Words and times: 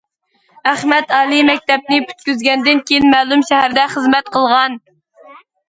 ئەخمەت 0.69 1.13
ئالىي 1.17 1.43
مەكتەپنى 1.49 1.99
پۈتكۈزگەندىن 2.07 2.83
كېيىن، 2.89 3.07
مەلۇم 3.13 3.47
شەھەردە 3.53 3.87
خىزمەت 3.95 4.35
قىلغان. 4.35 4.83